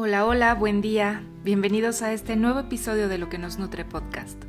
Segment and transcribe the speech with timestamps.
[0.00, 1.24] Hola, hola, buen día.
[1.42, 4.40] Bienvenidos a este nuevo episodio de Lo que nos nutre podcast.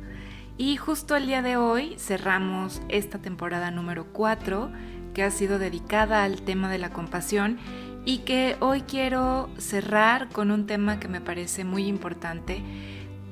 [0.56, 4.70] Y justo el día de hoy cerramos esta temporada número 4
[5.12, 7.58] que ha sido dedicada al tema de la compasión
[8.04, 12.62] y que hoy quiero cerrar con un tema que me parece muy importante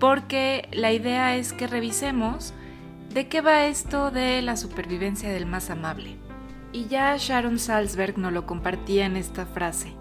[0.00, 2.52] porque la idea es que revisemos
[3.14, 6.16] de qué va esto de la supervivencia del más amable.
[6.72, 9.97] Y ya Sharon Salzberg nos lo compartía en esta frase.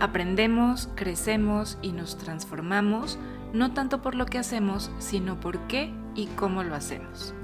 [0.00, 3.18] Aprendemos, crecemos y nos transformamos
[3.52, 7.34] no tanto por lo que hacemos, sino por qué y cómo lo hacemos.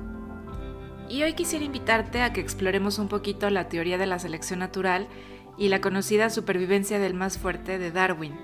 [1.08, 5.08] Y hoy quisiera invitarte a que exploremos un poquito la teoría de la selección natural
[5.58, 8.34] y la conocida supervivencia del más fuerte de Darwin,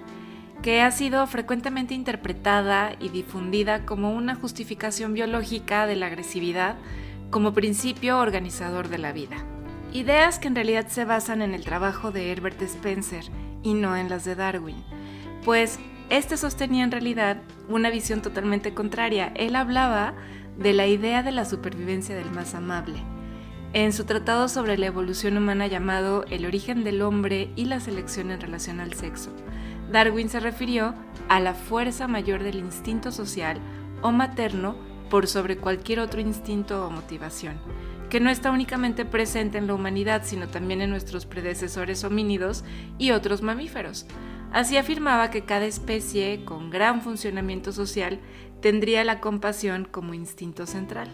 [0.63, 6.77] que ha sido frecuentemente interpretada y difundida como una justificación biológica de la agresividad
[7.31, 9.37] como principio organizador de la vida.
[9.93, 13.25] Ideas que en realidad se basan en el trabajo de Herbert Spencer
[13.63, 14.77] y no en las de Darwin,
[15.45, 15.79] pues
[16.11, 19.33] este sostenía en realidad una visión totalmente contraria.
[19.37, 20.15] Él hablaba
[20.59, 22.99] de la idea de la supervivencia del más amable.
[23.73, 28.33] En su tratado sobre la evolución humana llamado El origen del hombre y la selección
[28.33, 29.31] en relación al sexo,
[29.93, 30.95] Darwin se refirió
[31.29, 33.59] a la fuerza mayor del instinto social
[34.03, 34.75] o materno
[35.09, 37.61] por sobre cualquier otro instinto o motivación,
[38.11, 42.65] que no está únicamente presente en la humanidad, sino también en nuestros predecesores homínidos
[42.99, 44.05] y otros mamíferos.
[44.53, 48.19] Así afirmaba que cada especie con gran funcionamiento social
[48.61, 51.09] tendría la compasión como instinto central.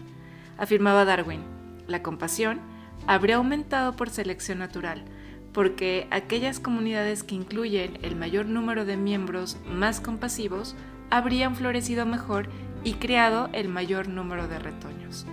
[0.57, 1.43] Afirmaba Darwin,
[1.87, 2.59] la compasión
[3.05, 5.05] habría aumentado por selección natural,
[5.53, 10.75] porque aquellas comunidades que incluyen el mayor número de miembros más compasivos
[11.11, 12.49] habrían florecido mejor
[12.83, 15.25] y creado el mayor número de retoños.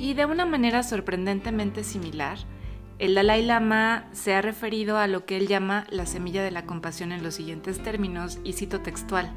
[0.00, 2.38] Y de una manera sorprendentemente similar,
[2.98, 6.64] el Dalai Lama se ha referido a lo que él llama la semilla de la
[6.64, 9.30] compasión en los siguientes términos, y cito textual.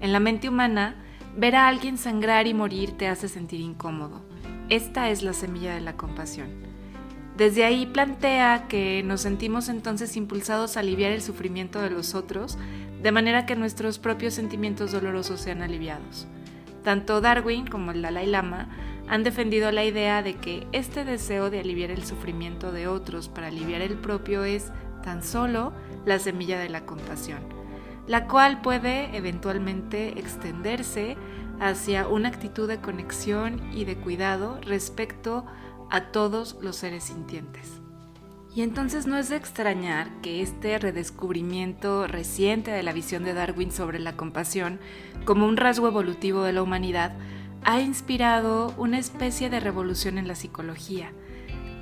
[0.00, 0.94] En la mente humana,
[1.36, 4.22] ver a alguien sangrar y morir te hace sentir incómodo.
[4.68, 6.50] Esta es la semilla de la compasión.
[7.36, 12.58] Desde ahí plantea que nos sentimos entonces impulsados a aliviar el sufrimiento de los otros,
[13.02, 16.28] de manera que nuestros propios sentimientos dolorosos sean aliviados.
[16.84, 18.68] Tanto Darwin como el Dalai Lama
[19.08, 23.48] han defendido la idea de que este deseo de aliviar el sufrimiento de otros para
[23.48, 24.72] aliviar el propio es
[25.02, 25.72] tan solo
[26.04, 27.40] la semilla de la compasión,
[28.06, 31.16] la cual puede eventualmente extenderse
[31.60, 35.46] hacia una actitud de conexión y de cuidado respecto
[35.90, 37.80] a todos los seres sintientes.
[38.54, 43.70] Y entonces no es de extrañar que este redescubrimiento reciente de la visión de Darwin
[43.70, 44.80] sobre la compasión
[45.26, 47.12] como un rasgo evolutivo de la humanidad
[47.66, 51.10] ha inspirado una especie de revolución en la psicología,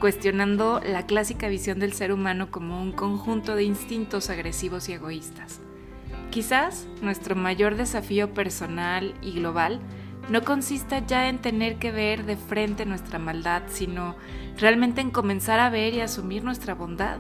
[0.01, 5.61] cuestionando la clásica visión del ser humano como un conjunto de instintos agresivos y egoístas.
[6.31, 9.79] Quizás nuestro mayor desafío personal y global
[10.31, 14.17] no consista ya en tener que ver de frente nuestra maldad, sino
[14.57, 17.19] realmente en comenzar a ver y asumir nuestra bondad,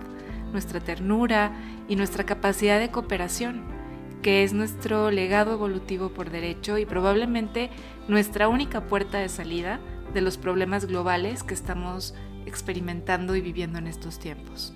[0.52, 1.52] nuestra ternura
[1.86, 3.83] y nuestra capacidad de cooperación
[4.24, 7.68] que es nuestro legado evolutivo por derecho y probablemente
[8.08, 9.80] nuestra única puerta de salida
[10.14, 12.14] de los problemas globales que estamos
[12.46, 14.72] experimentando y viviendo en estos tiempos.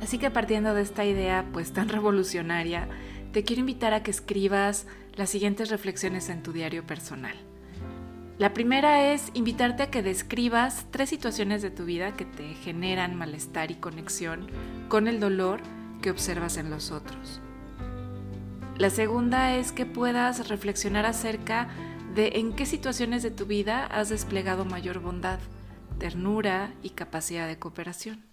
[0.00, 2.88] Así que partiendo de esta idea pues tan revolucionaria,
[3.32, 7.36] te quiero invitar a que escribas las siguientes reflexiones en tu diario personal.
[8.38, 13.14] La primera es invitarte a que describas tres situaciones de tu vida que te generan
[13.14, 14.46] malestar y conexión
[14.88, 15.60] con el dolor
[16.00, 17.42] que observas en los otros.
[18.80, 21.68] La segunda es que puedas reflexionar acerca
[22.14, 25.38] de en qué situaciones de tu vida has desplegado mayor bondad,
[25.98, 28.24] ternura y capacidad de cooperación.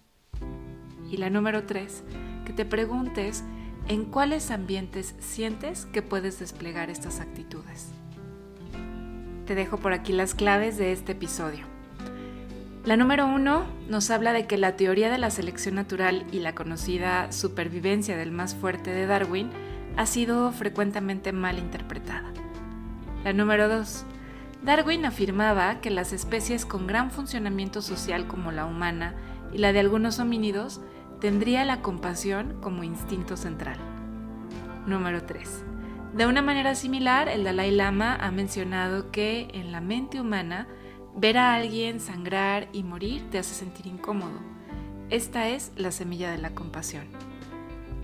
[1.10, 2.02] Y la número tres,
[2.46, 3.44] que te preguntes
[3.88, 7.90] en cuáles ambientes sientes que puedes desplegar estas actitudes.
[9.44, 11.66] Te dejo por aquí las claves de este episodio.
[12.86, 16.54] La número uno nos habla de que la teoría de la selección natural y la
[16.54, 19.50] conocida supervivencia del más fuerte de Darwin
[19.98, 22.32] ha sido frecuentemente mal interpretada.
[23.24, 24.04] La número 2.
[24.62, 29.16] Darwin afirmaba que las especies con gran funcionamiento social como la humana
[29.52, 30.80] y la de algunos homínidos
[31.20, 33.76] tendría la compasión como instinto central.
[34.86, 35.64] Número 3.
[36.14, 40.68] De una manera similar, el Dalai Lama ha mencionado que en la mente humana
[41.16, 44.38] ver a alguien sangrar y morir te hace sentir incómodo.
[45.10, 47.08] Esta es la semilla de la compasión.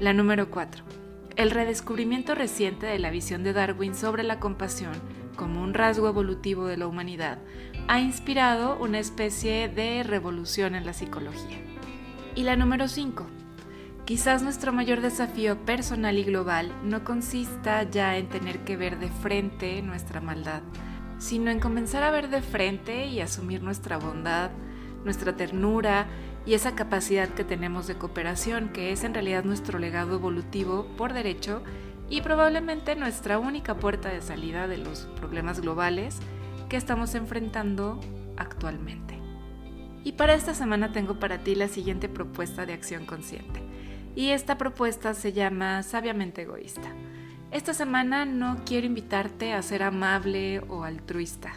[0.00, 1.03] La número 4.
[1.36, 4.92] El redescubrimiento reciente de la visión de Darwin sobre la compasión
[5.34, 7.38] como un rasgo evolutivo de la humanidad
[7.88, 11.58] ha inspirado una especie de revolución en la psicología.
[12.36, 13.26] Y la número 5.
[14.04, 19.08] Quizás nuestro mayor desafío personal y global no consista ya en tener que ver de
[19.08, 20.62] frente nuestra maldad,
[21.18, 24.52] sino en comenzar a ver de frente y asumir nuestra bondad,
[25.04, 26.06] nuestra ternura
[26.46, 31.12] y esa capacidad que tenemos de cooperación, que es en realidad nuestro legado evolutivo por
[31.12, 31.62] derecho
[32.10, 36.18] y probablemente nuestra única puerta de salida de los problemas globales
[36.68, 38.00] que estamos enfrentando
[38.36, 39.18] actualmente.
[40.04, 43.62] Y para esta semana tengo para ti la siguiente propuesta de acción consciente.
[44.14, 46.92] Y esta propuesta se llama Sabiamente Egoísta.
[47.50, 51.52] Esta semana no quiero invitarte a ser amable o altruista,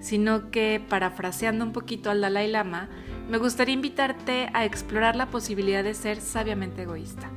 [0.00, 2.88] sino que, parafraseando un poquito al Dalai Lama,
[3.28, 7.30] me gustaría invitarte a explorar la posibilidad de ser sabiamente egoísta.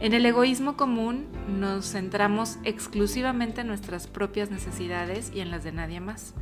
[0.00, 5.72] En el egoísmo común nos centramos exclusivamente en nuestras propias necesidades y en las de
[5.72, 6.34] nadie más.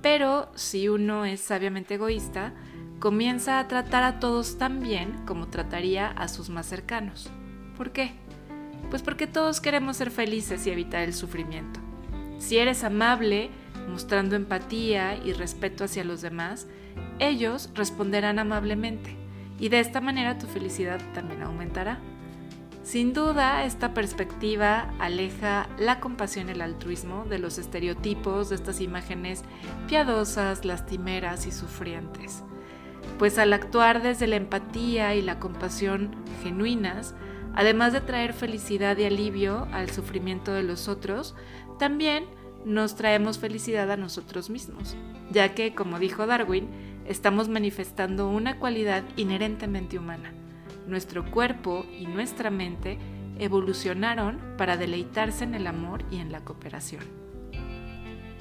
[0.00, 2.54] Pero si uno es sabiamente egoísta,
[2.98, 7.30] comienza a tratar a todos tan bien como trataría a sus más cercanos.
[7.76, 8.12] ¿Por qué?
[8.88, 11.80] Pues porque todos queremos ser felices y evitar el sufrimiento.
[12.38, 13.50] Si eres amable,
[13.88, 16.66] mostrando empatía y respeto hacia los demás,
[17.18, 19.16] ellos responderán amablemente
[19.58, 21.98] y de esta manera tu felicidad también aumentará.
[22.82, 28.80] Sin duda, esta perspectiva aleja la compasión y el altruismo de los estereotipos de estas
[28.80, 29.42] imágenes
[29.88, 32.44] piadosas, lastimeras y sufrientes.
[33.18, 37.16] Pues al actuar desde la empatía y la compasión genuinas,
[37.56, 41.34] además de traer felicidad y alivio al sufrimiento de los otros,
[41.80, 42.26] también
[42.66, 44.94] nos traemos felicidad a nosotros mismos,
[45.30, 46.68] ya que, como dijo Darwin,
[47.06, 50.34] estamos manifestando una cualidad inherentemente humana
[50.86, 52.98] nuestro cuerpo y nuestra mente
[53.38, 57.02] evolucionaron para deleitarse en el amor y en la cooperación.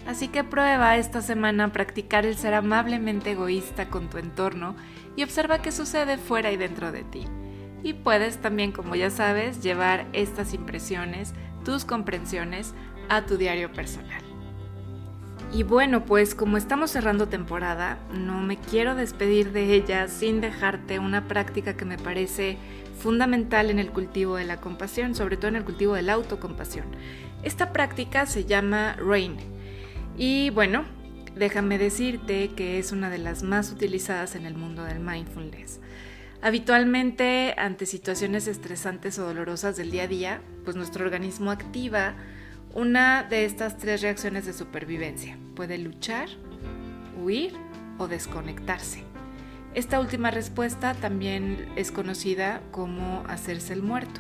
[0.07, 4.75] Así que prueba esta semana practicar el ser amablemente egoísta con tu entorno
[5.16, 7.25] y observa qué sucede fuera y dentro de ti.
[7.83, 11.33] Y puedes también, como ya sabes, llevar estas impresiones,
[11.63, 12.75] tus comprensiones,
[13.09, 14.21] a tu diario personal.
[15.53, 20.99] Y bueno, pues como estamos cerrando temporada, no me quiero despedir de ella sin dejarte
[20.99, 22.57] una práctica que me parece
[22.99, 26.85] fundamental en el cultivo de la compasión, sobre todo en el cultivo de la autocompasión.
[27.43, 29.37] Esta práctica se llama RAIN.
[30.17, 30.83] Y bueno,
[31.35, 35.79] déjame decirte que es una de las más utilizadas en el mundo del mindfulness.
[36.41, 42.13] Habitualmente, ante situaciones estresantes o dolorosas del día a día, pues nuestro organismo activa
[42.75, 45.38] una de estas tres reacciones de supervivencia.
[45.56, 46.27] Puede luchar,
[47.18, 47.54] huir
[47.98, 49.04] o desconectarse.
[49.74, 54.19] Esta última respuesta también es conocida como hacerse el muerto.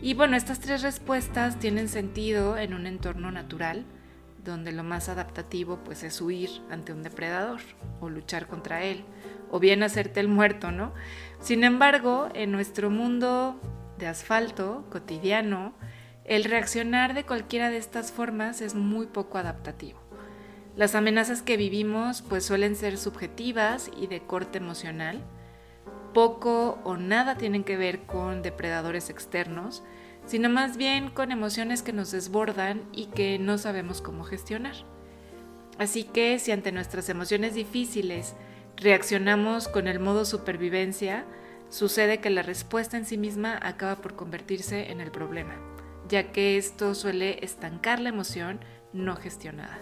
[0.00, 3.84] Y bueno, estas tres respuestas tienen sentido en un entorno natural,
[4.44, 7.60] donde lo más adaptativo pues es huir ante un depredador
[8.00, 9.04] o luchar contra él,
[9.50, 10.92] o bien hacerte el muerto, ¿no?
[11.40, 13.58] Sin embargo, en nuestro mundo
[13.98, 15.72] de asfalto cotidiano,
[16.24, 19.98] el reaccionar de cualquiera de estas formas es muy poco adaptativo.
[20.74, 25.20] Las amenazas que vivimos pues suelen ser subjetivas y de corte emocional.
[26.14, 29.82] Poco o nada tienen que ver con depredadores externos,
[30.26, 34.74] sino más bien con emociones que nos desbordan y que no sabemos cómo gestionar.
[35.78, 38.34] Así que si ante nuestras emociones difíciles
[38.76, 41.24] reaccionamos con el modo supervivencia,
[41.68, 45.73] sucede que la respuesta en sí misma acaba por convertirse en el problema
[46.08, 48.60] ya que esto suele estancar la emoción
[48.92, 49.78] no gestionada.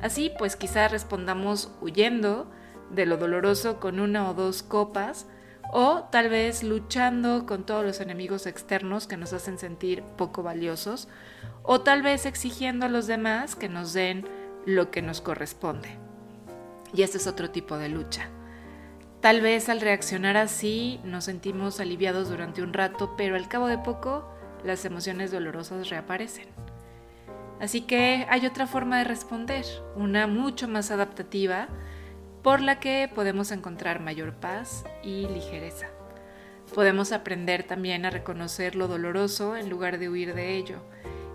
[0.00, 2.50] Así pues quizá respondamos huyendo
[2.90, 5.26] de lo doloroso con una o dos copas
[5.72, 11.08] o tal vez luchando con todos los enemigos externos que nos hacen sentir poco valiosos
[11.62, 14.26] o tal vez exigiendo a los demás que nos den
[14.66, 15.96] lo que nos corresponde.
[16.92, 18.28] Y este es otro tipo de lucha.
[19.20, 23.78] Tal vez al reaccionar así nos sentimos aliviados durante un rato, pero al cabo de
[23.78, 24.24] poco
[24.64, 26.48] las emociones dolorosas reaparecen.
[27.60, 31.68] Así que hay otra forma de responder, una mucho más adaptativa,
[32.42, 35.88] por la que podemos encontrar mayor paz y ligereza.
[36.74, 40.76] Podemos aprender también a reconocer lo doloroso en lugar de huir de ello,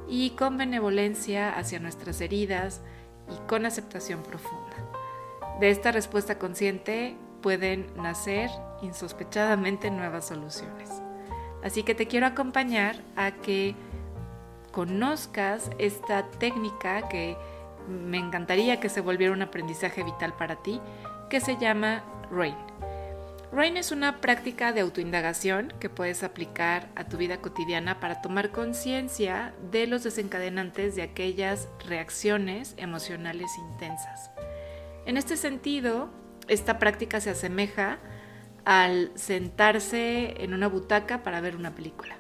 [0.08, 2.82] y con benevolencia hacia nuestras heridas
[3.30, 4.78] y con aceptación profunda.
[5.60, 8.50] De esta respuesta consciente pueden nacer
[8.82, 11.05] insospechadamente nuevas soluciones.
[11.66, 13.74] Así que te quiero acompañar a que
[14.72, 17.36] conozcas esta técnica que
[17.90, 20.80] me encantaría que se volviera un aprendizaje vital para ti,
[21.28, 22.56] que se llama RAIN.
[23.52, 28.52] RAIN es una práctica de autoindagación que puedes aplicar a tu vida cotidiana para tomar
[28.52, 34.30] conciencia de los desencadenantes de aquellas reacciones emocionales intensas.
[35.08, 36.12] En este sentido,
[36.48, 37.98] esta práctica se asemeja
[38.66, 42.18] al sentarse en una butaca para ver una película.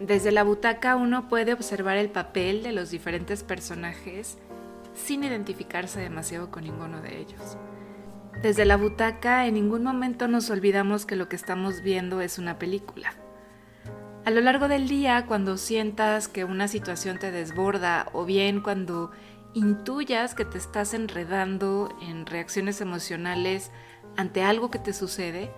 [0.00, 4.38] Desde la butaca uno puede observar el papel de los diferentes personajes
[4.94, 7.56] sin identificarse demasiado con ninguno de ellos.
[8.42, 12.58] Desde la butaca en ningún momento nos olvidamos que lo que estamos viendo es una
[12.58, 13.14] película.
[14.24, 19.10] A lo largo del día, cuando sientas que una situación te desborda o bien cuando
[19.54, 23.70] intuyas que te estás enredando en reacciones emocionales
[24.16, 25.50] ante algo que te sucede,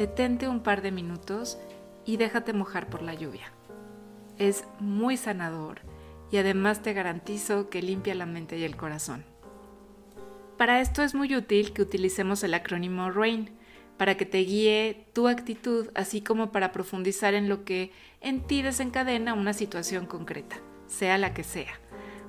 [0.00, 1.58] detente un par de minutos
[2.06, 3.52] y déjate mojar por la lluvia.
[4.38, 5.82] Es muy sanador
[6.30, 9.26] y además te garantizo que limpia la mente y el corazón.
[10.56, 13.50] Para esto es muy útil que utilicemos el acrónimo RAIN
[13.98, 17.92] para que te guíe tu actitud, así como para profundizar en lo que
[18.22, 21.78] en ti desencadena una situación concreta, sea la que sea.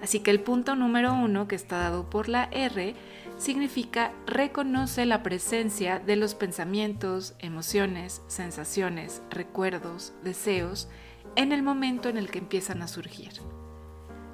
[0.02, 2.96] Así que el punto número uno, que está dado por la R,
[3.42, 10.88] significa reconoce la presencia de los pensamientos, emociones, sensaciones, recuerdos, deseos
[11.36, 13.32] en el momento en el que empiezan a surgir.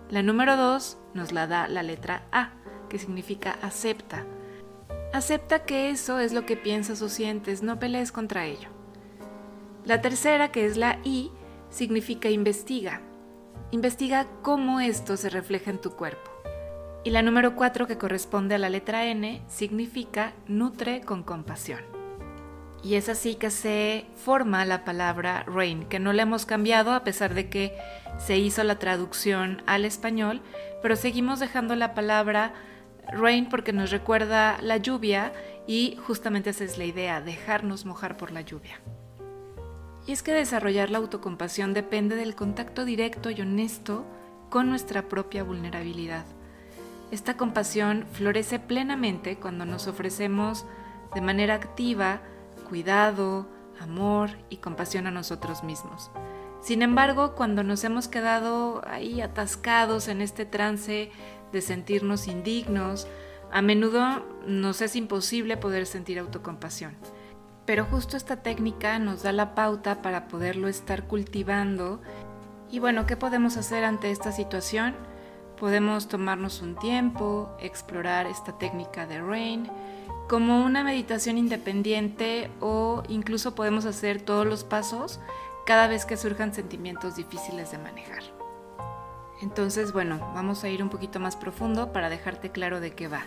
[0.10, 2.52] La número dos nos la da la letra A,
[2.90, 4.26] que significa acepta.
[5.14, 8.68] Acepta que eso es lo que piensas o sientes, no pelees contra ello.
[9.86, 11.32] La tercera, que es la I,
[11.70, 13.02] significa investiga.
[13.72, 16.27] Investiga cómo esto se refleja en tu cuerpo.
[17.04, 21.80] Y la número 4, que corresponde a la letra N, significa nutre con compasión.
[22.84, 27.04] Y es así que se forma la palabra rain, que no la hemos cambiado a
[27.04, 27.76] pesar de que
[28.18, 30.42] se hizo la traducción al español,
[30.82, 32.54] pero seguimos dejando la palabra
[33.12, 35.34] rain porque nos recuerda la lluvia
[35.66, 38.80] y justamente esa es la idea, dejarnos mojar por la lluvia.
[40.06, 44.06] Y es que desarrollar la autocompasión depende del contacto directo y honesto
[44.50, 46.26] con nuestra propia vulnerabilidad.
[47.12, 50.66] Esta compasión florece plenamente cuando nos ofrecemos
[51.16, 52.22] de manera activa
[52.68, 53.48] cuidado,
[53.80, 56.12] amor y compasión a nosotros mismos.
[56.62, 61.12] Sin embargo, cuando nos hemos quedado ahí atascados en este trance
[61.52, 63.08] de sentirnos indignos,
[63.52, 66.96] a menudo nos es imposible poder sentir autocompasión.
[67.66, 72.02] Pero justo esta técnica nos da la pauta para poderlo estar cultivando.
[72.70, 74.96] Y bueno, ¿qué podemos hacer ante esta situación?
[75.60, 79.68] Podemos tomarnos un tiempo, explorar esta técnica de RAIN
[80.30, 85.20] como una meditación independiente o incluso podemos hacer todos los pasos
[85.66, 88.24] cada vez que surjan sentimientos difíciles de manejar.
[89.42, 93.24] Entonces, bueno, vamos a ir un poquito más profundo para dejarte claro de qué va.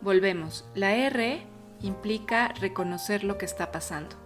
[0.00, 0.64] Volvemos.
[0.74, 1.42] La R
[1.80, 4.16] implica reconocer lo que está pasando.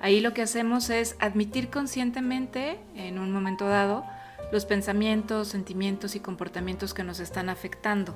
[0.00, 4.04] Ahí lo que hacemos es admitir conscientemente, en un momento dado,
[4.52, 8.14] los pensamientos, sentimientos y comportamientos que nos están afectando.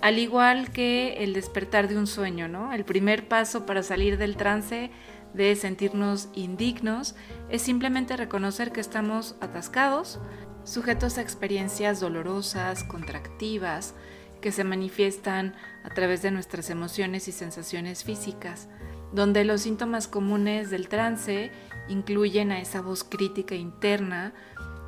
[0.00, 2.72] Al igual que el despertar de un sueño, ¿no?
[2.72, 4.90] El primer paso para salir del trance
[5.32, 7.14] de sentirnos indignos
[7.50, 10.18] es simplemente reconocer que estamos atascados,
[10.64, 13.94] sujetos a experiencias dolorosas, contractivas,
[14.40, 15.54] que se manifiestan
[15.84, 18.68] a través de nuestras emociones y sensaciones físicas,
[19.12, 21.50] donde los síntomas comunes del trance
[21.88, 24.34] incluyen a esa voz crítica interna,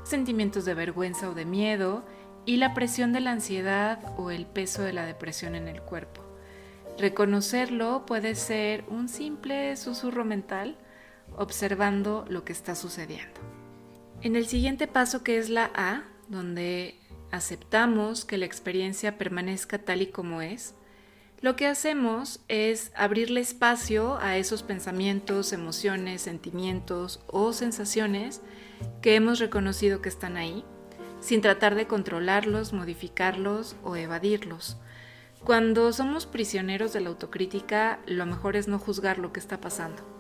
[0.09, 2.05] sentimientos de vergüenza o de miedo
[2.47, 6.23] y la presión de la ansiedad o el peso de la depresión en el cuerpo.
[6.99, 10.77] Reconocerlo puede ser un simple susurro mental
[11.37, 13.41] observando lo que está sucediendo.
[14.23, 16.99] En el siguiente paso que es la A, donde
[17.31, 20.75] aceptamos que la experiencia permanezca tal y como es,
[21.41, 28.41] lo que hacemos es abrirle espacio a esos pensamientos, emociones, sentimientos o sensaciones
[29.03, 30.65] que hemos reconocido que están ahí,
[31.21, 34.77] sin tratar de controlarlos, modificarlos o evadirlos.
[35.45, 40.19] Cuando somos prisioneros de la autocrítica, lo mejor es no juzgar lo que está pasando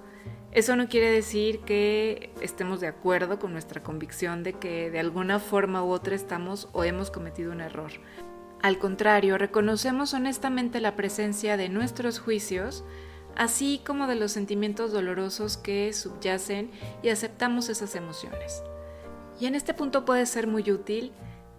[0.52, 5.40] eso no quiere decir que estemos de acuerdo con nuestra convicción de que de alguna
[5.40, 7.92] forma u otra estamos o hemos cometido un error.
[8.62, 12.82] Al contrario, reconocemos honestamente la presencia de nuestros juicios,
[13.36, 16.70] así como de los sentimientos dolorosos que subyacen
[17.02, 18.62] y aceptamos esas emociones.
[19.40, 21.12] Y en este punto puede ser muy útil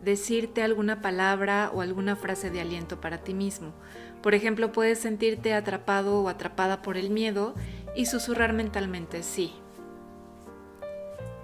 [0.03, 3.73] decirte alguna palabra o alguna frase de aliento para ti mismo.
[4.21, 7.55] Por ejemplo, puedes sentirte atrapado o atrapada por el miedo
[7.95, 9.53] y susurrar mentalmente sí.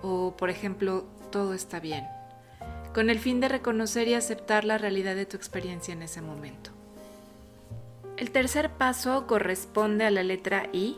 [0.01, 2.05] O, por ejemplo, todo está bien,
[2.93, 6.74] con el fin de reconocer y aceptar la realidad de tu experiencia en ese momento.
[8.17, 10.97] El tercer paso corresponde a la letra I,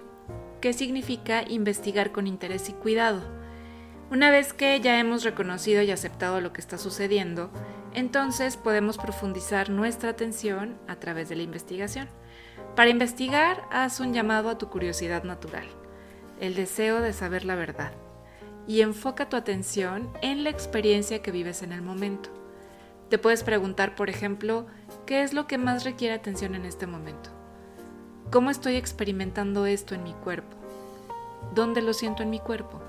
[0.61, 3.21] que significa investigar con interés y cuidado.
[4.11, 7.49] Una vez que ya hemos reconocido y aceptado lo que está sucediendo,
[7.95, 12.07] entonces podemos profundizar nuestra atención a través de la investigación.
[12.75, 15.67] Para investigar, haz un llamado a tu curiosidad natural.
[16.39, 17.91] el deseo de saber la verdad,
[18.67, 22.29] y enfoca tu atención en la experiencia que vives en el momento.
[23.09, 24.67] Te puedes preguntar, por ejemplo,
[25.07, 27.29] ¿qué es lo que más requiere atención en este momento?
[28.29, 30.55] ¿Cómo estoy experimentando esto en mi cuerpo?
[31.55, 32.81] ¿Dónde lo siento en mi cuerpo?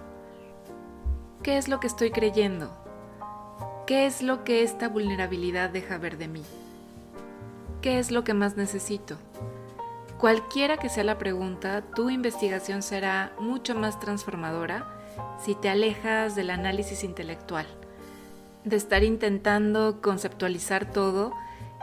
[1.45, 2.71] ¿Qué es lo que estoy creyendo?
[3.87, 6.43] ¿Qué es lo que esta vulnerabilidad deja ver de mí?
[7.83, 9.17] ¿Qué es lo que más necesito?
[10.19, 14.85] Cualquiera que sea la pregunta, tu investigación será mucho más transformadora
[15.41, 17.67] si te alejas del análisis intelectual,
[18.65, 21.33] de estar intentando conceptualizar todo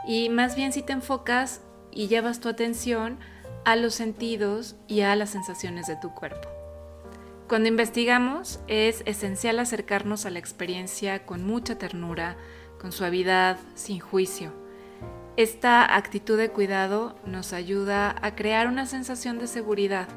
[0.06, 1.60] y más bien si te enfocas
[1.90, 3.18] y llevas tu atención
[3.64, 6.48] a los sentidos y a las sensaciones de tu cuerpo.
[7.48, 12.36] Cuando investigamos es esencial acercarnos a la experiencia con mucha ternura,
[12.80, 14.52] con suavidad, sin juicio.
[15.36, 20.08] Esta actitud de cuidado nos ayuda a crear una sensación de seguridad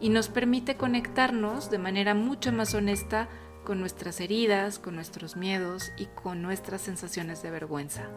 [0.00, 3.28] y nos permite conectarnos de manera mucho más honesta
[3.64, 8.08] con nuestras heridas, con nuestros miedos y con nuestras sensaciones de vergüenza.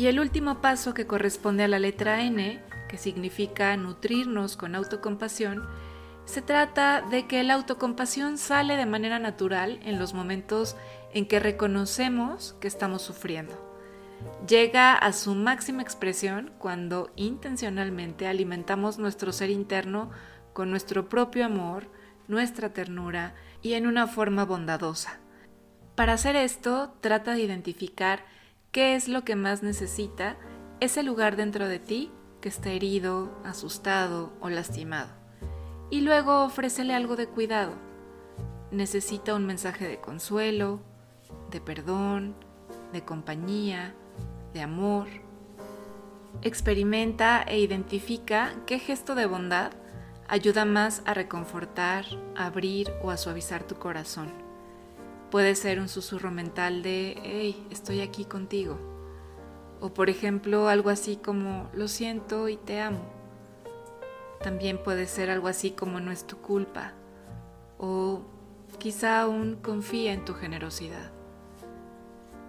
[0.00, 5.68] Y el último paso que corresponde a la letra N que significa nutrirnos con autocompasión,
[6.24, 10.74] se trata de que la autocompasión sale de manera natural en los momentos
[11.12, 13.52] en que reconocemos que estamos sufriendo.
[14.48, 20.10] Llega a su máxima expresión cuando intencionalmente alimentamos nuestro ser interno
[20.54, 21.88] con nuestro propio amor,
[22.26, 25.18] nuestra ternura y en una forma bondadosa.
[25.94, 28.39] Para hacer esto, trata de identificar
[28.72, 30.36] qué es lo que más necesita
[30.80, 32.10] ese lugar dentro de ti
[32.40, 35.10] que está herido, asustado o lastimado.
[35.90, 37.74] Y luego ofrécele algo de cuidado.
[38.70, 40.80] Necesita un mensaje de consuelo,
[41.50, 42.36] de perdón,
[42.92, 43.94] de compañía,
[44.54, 45.08] de amor.
[46.42, 49.72] Experimenta e identifica qué gesto de bondad
[50.28, 54.32] ayuda más a reconfortar, abrir o a suavizar tu corazón.
[55.30, 58.90] Puede ser un susurro mental de, hey, estoy aquí contigo
[59.80, 63.00] o por ejemplo algo así como lo siento y te amo.
[64.42, 66.92] También puede ser algo así como no es tu culpa.
[67.78, 68.22] O
[68.78, 71.10] quizá aún confía en tu generosidad.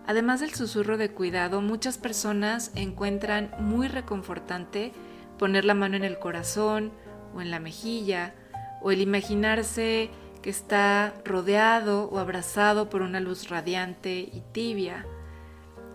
[0.05, 4.93] Además del susurro de cuidado, muchas personas encuentran muy reconfortante
[5.37, 6.91] poner la mano en el corazón
[7.35, 8.35] o en la mejilla,
[8.81, 10.09] o el imaginarse
[10.41, 15.05] que está rodeado o abrazado por una luz radiante y tibia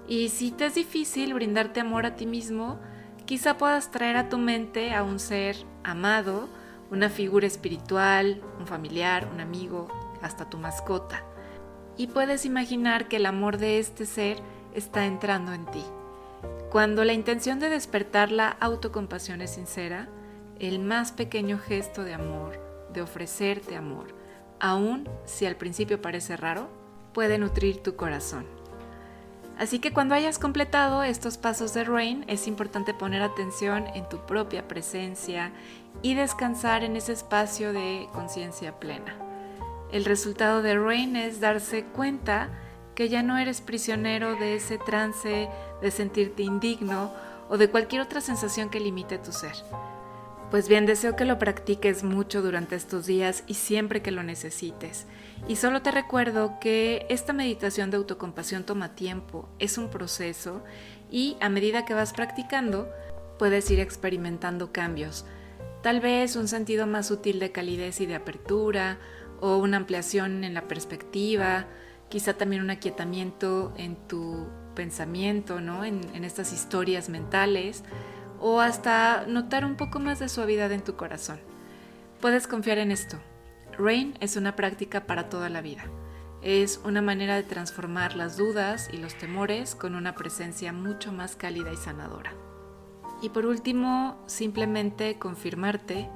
[0.09, 2.79] y si te es difícil brindarte amor a ti mismo,
[3.25, 6.49] quizá puedas traer a tu mente a un ser amado,
[6.91, 9.89] una figura espiritual, un familiar, un amigo,
[10.23, 11.25] hasta tu mascota.
[11.97, 14.39] Y puedes imaginar que el amor de este ser
[14.75, 15.83] está entrando en ti.
[16.71, 20.09] Cuando la intención de despertar la autocompasión es sincera,
[20.61, 22.61] el más pequeño gesto de amor,
[22.93, 24.15] de ofrecerte amor,
[24.61, 26.69] aun si al principio parece raro,
[27.12, 28.47] puede nutrir tu corazón.
[29.59, 34.19] Así que cuando hayas completado estos pasos de Rain, es importante poner atención en tu
[34.27, 35.53] propia presencia
[36.03, 39.16] y descansar en ese espacio de conciencia plena.
[39.92, 42.51] El resultado de Rain es darse cuenta
[42.95, 45.49] que ya no eres prisionero de ese trance
[45.81, 47.11] de sentirte indigno
[47.49, 49.55] o de cualquier otra sensación que limite tu ser.
[50.51, 55.07] Pues bien, deseo que lo practiques mucho durante estos días y siempre que lo necesites.
[55.49, 60.63] Y solo te recuerdo que esta meditación de autocompasión toma tiempo, es un proceso
[61.11, 62.89] y a medida que vas practicando
[63.41, 65.25] puedes ir experimentando cambios.
[65.83, 68.99] Tal vez un sentido más sutil de calidez y de apertura
[69.41, 71.67] o una ampliación en la perspectiva,
[72.09, 75.85] quizá también un aquietamiento en tu pensamiento, ¿no?
[75.85, 77.83] en, en estas historias mentales
[78.40, 81.38] o hasta notar un poco más de suavidad en tu corazón.
[82.20, 83.18] Puedes confiar en esto.
[83.79, 85.85] Rain es una práctica para toda la vida.
[86.42, 91.37] Es una manera de transformar las dudas y los temores con una presencia mucho más
[91.37, 92.33] cálida y sanadora.
[93.22, 96.09] Y por último, simplemente confirmarte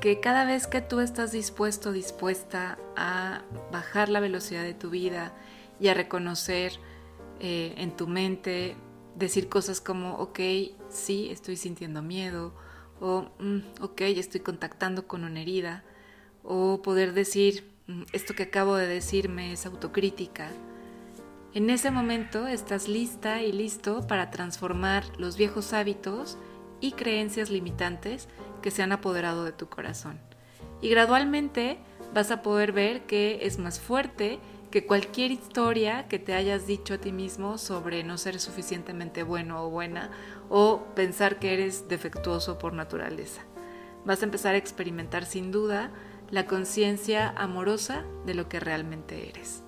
[0.00, 5.32] que cada vez que tú estás dispuesto dispuesta a bajar la velocidad de tu vida
[5.80, 6.72] y a reconocer
[7.40, 8.76] eh, en tu mente
[9.14, 10.40] decir cosas como, ok,
[10.88, 12.54] sí, estoy sintiendo miedo,
[13.00, 15.84] o mm, ok, estoy contactando con una herida,
[16.42, 20.50] o poder decir, mm, esto que acabo de decirme es autocrítica.
[21.54, 26.36] En ese momento estás lista y listo para transformar los viejos hábitos
[26.80, 28.28] y creencias limitantes
[28.60, 30.18] que se han apoderado de tu corazón.
[30.82, 31.78] Y gradualmente
[32.12, 34.40] vas a poder ver que es más fuerte
[34.74, 39.62] que cualquier historia que te hayas dicho a ti mismo sobre no ser suficientemente bueno
[39.62, 40.10] o buena
[40.48, 43.42] o pensar que eres defectuoso por naturaleza.
[44.04, 45.92] Vas a empezar a experimentar sin duda
[46.28, 49.62] la conciencia amorosa de lo que realmente eres.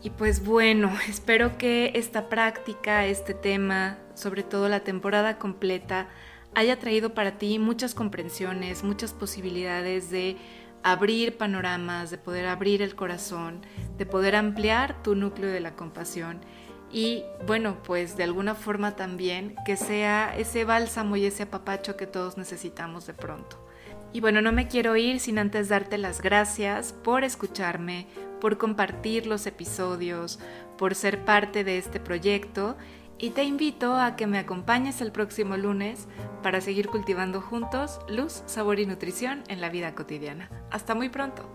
[0.00, 6.06] Y pues bueno, espero que esta práctica, este tema, sobre todo la temporada completa,
[6.54, 10.36] haya traído para ti muchas comprensiones, muchas posibilidades de
[10.82, 13.62] abrir panoramas, de poder abrir el corazón,
[13.96, 16.40] de poder ampliar tu núcleo de la compasión
[16.90, 22.06] y bueno, pues de alguna forma también que sea ese bálsamo y ese apapacho que
[22.06, 23.58] todos necesitamos de pronto.
[24.12, 28.06] Y bueno, no me quiero ir sin antes darte las gracias por escucharme,
[28.40, 30.38] por compartir los episodios,
[30.78, 32.76] por ser parte de este proyecto
[33.18, 36.06] y te invito a que me acompañes el próximo lunes
[36.42, 40.50] para seguir cultivando juntos luz, sabor y nutrición en la vida cotidiana.
[40.70, 41.48] Hasta muy pronto.